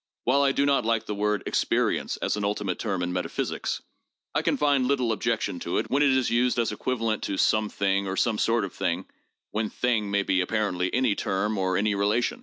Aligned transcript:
"While 0.23 0.41
I 0.41 0.51
do 0.51 0.65
not 0.65 0.83
like 0.83 1.05
the 1.05 1.13
word 1.13 1.43
'experience' 1.45 2.17
as 2.17 2.35
an 2.35 2.41
ulti 2.41 2.65
mate 2.65 2.79
term 2.79 3.03
in 3.03 3.13
metaphysics, 3.13 3.83
I 4.33 4.41
can 4.41 4.57
find 4.57 4.87
little 4.87 5.11
objection 5.11 5.59
to 5.59 5.77
it 5.77 5.91
when 5.91 6.01
it 6.01 6.09
is 6.09 6.29
576 6.29 6.31
THE 6.31 6.33
JOURNAL 6.33 6.53
OF 6.55 6.59
PHILOSOPHY 6.59 6.59
used 6.59 6.59
as 6.59 6.71
equivalent 6.71 7.23
to 7.25 7.37
'some 7.37 7.69
thing' 7.69 8.07
or 8.07 8.17
'some 8.17 8.37
sort 8.39 8.65
of 8.65 8.73
thing,' 8.73 9.05
when 9.51 9.69
'thing' 9.69 10.09
may 10.09 10.23
be, 10.23 10.41
apparently, 10.41 10.91
any 10.91 11.13
term 11.13 11.55
or 11.59 11.77
any 11.77 11.93
relation. 11.93 12.39